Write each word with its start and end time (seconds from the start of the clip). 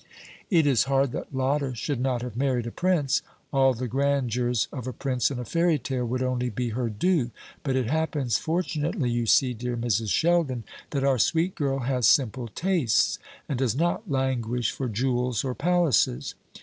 "It 0.49 0.65
is 0.65 0.85
hard 0.85 1.11
that 1.11 1.31
Lotta 1.31 1.75
should 1.75 1.99
not 2.01 2.23
have 2.23 2.35
married 2.35 2.65
a 2.65 2.71
prince 2.71 3.21
all 3.53 3.75
the 3.75 3.87
grandeurs 3.87 4.67
of 4.73 4.87
a 4.87 4.93
prince 4.93 5.29
in 5.29 5.37
a 5.37 5.45
fairy 5.45 5.77
tale 5.77 6.05
would 6.07 6.23
only 6.23 6.49
be 6.49 6.69
her 6.69 6.89
due; 6.89 7.29
but 7.61 7.75
it 7.75 7.85
happens 7.87 8.39
fortunately, 8.39 9.11
you 9.11 9.27
see, 9.27 9.53
dear 9.53 9.77
Mrs. 9.77 10.09
Sheldon, 10.09 10.63
that 10.89 11.03
our 11.03 11.19
sweet 11.19 11.53
girl 11.53 11.81
has 11.81 12.07
simple 12.07 12.47
tastes, 12.47 13.19
and 13.47 13.59
does 13.59 13.75
not 13.75 14.09
languish 14.09 14.71
for 14.71 14.89
jewels 14.89 15.43
or 15.43 15.53
palaces. 15.53 16.33